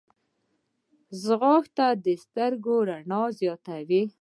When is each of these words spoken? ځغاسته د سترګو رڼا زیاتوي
ځغاسته 1.23 1.87
د 2.03 2.05
سترګو 2.23 2.75
رڼا 2.89 3.21
زیاتوي 3.39 4.01